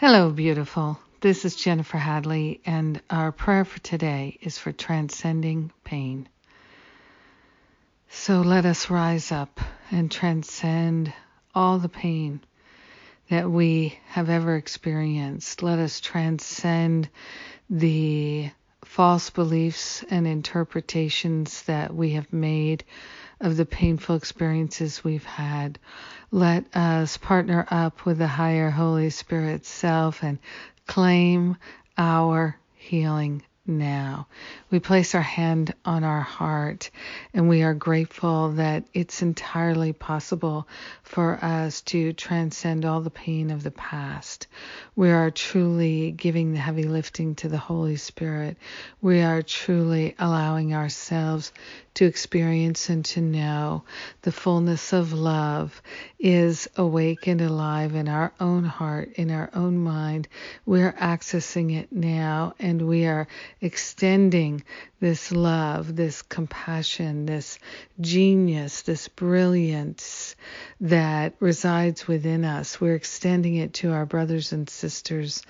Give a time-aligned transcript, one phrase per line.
[0.00, 0.98] Hello, beautiful.
[1.20, 6.26] This is Jennifer Hadley, and our prayer for today is for transcending pain.
[8.08, 9.60] So let us rise up
[9.90, 11.12] and transcend
[11.54, 12.40] all the pain
[13.28, 15.62] that we have ever experienced.
[15.62, 17.10] Let us transcend
[17.68, 18.50] the
[18.86, 22.84] false beliefs and interpretations that we have made
[23.40, 25.78] of the painful experiences we've had.
[26.30, 30.38] Let us partner up with the higher Holy Spirit self and
[30.86, 31.56] claim
[31.96, 34.26] our healing now.
[34.70, 36.90] We place our hand on our heart
[37.32, 40.68] and we are grateful that it's entirely possible
[41.02, 44.46] for us to transcend all the pain of the past.
[44.94, 48.56] We are truly giving the heavy lifting to the Holy Spirit.
[49.00, 51.52] We are truly allowing ourselves
[51.94, 53.82] to experience and to know
[54.22, 55.82] the fullness of love
[56.18, 60.28] is awake and alive in our own heart, in our own mind.
[60.64, 63.26] We're accessing it now and we are
[63.60, 64.64] extending
[65.00, 67.58] this love, this compassion, this
[68.00, 70.36] genius, this brilliance
[70.80, 72.80] that resides within us.
[72.80, 75.42] We're extending it to our brothers and sisters.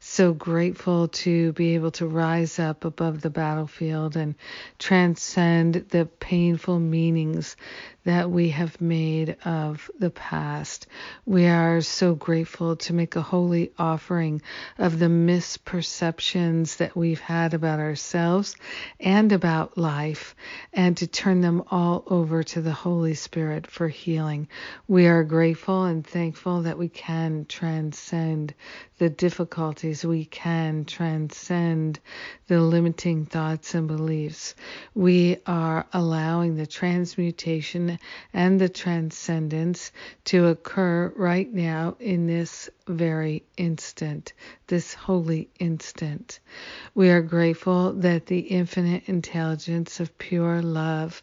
[0.00, 4.34] So grateful to be able to rise up above the battlefield and
[4.78, 7.56] transcend the painful meanings
[8.04, 10.86] that we have made of the past.
[11.26, 14.40] We are so grateful to make a holy offering
[14.78, 18.54] of the misperceptions that we've had about ourselves
[19.00, 20.36] and about life
[20.72, 24.46] and to turn them all over to the Holy Spirit for healing.
[24.86, 28.54] We are grateful and thankful that we can transcend
[28.98, 30.04] the difficulties.
[30.04, 31.98] We can transcend
[32.46, 34.54] the limiting thoughts and beliefs.
[34.94, 37.98] We are allowing the transmutation
[38.32, 39.90] and the transcendence
[40.26, 44.32] to occur right now in this very instant,
[44.66, 46.40] this holy instant.
[46.94, 51.22] We are grateful that the infinite intelligence of pure love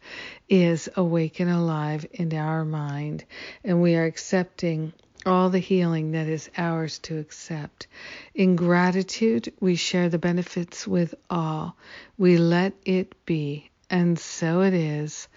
[0.50, 3.26] is awake and alive in our mind,
[3.64, 4.94] and we are accepting
[5.26, 7.88] all the healing that is ours to accept.
[8.34, 11.76] In gratitude, we share the benefits with all.
[12.18, 15.28] We let it be, and so it is.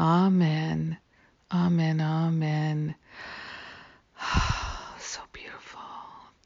[0.00, 0.96] Amen.
[1.52, 2.00] Amen.
[2.00, 2.94] Amen.
[4.98, 5.80] so beautiful.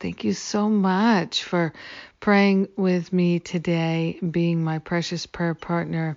[0.01, 1.73] Thank you so much for
[2.21, 6.17] praying with me today, being my precious prayer partner.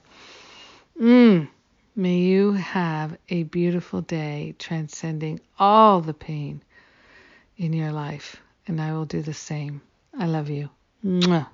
[0.99, 1.47] Mm.
[1.95, 6.63] May you have a beautiful day transcending all the pain
[7.57, 9.81] in your life, and I will do the same.
[10.17, 10.69] I love you.
[11.03, 11.47] Mwah.